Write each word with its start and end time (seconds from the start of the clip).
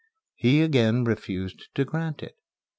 He 0.33 0.61
again 0.63 1.03
refused 1.03 1.67
to 1.75 1.85
grant 1.85 2.23
it. 2.23 2.35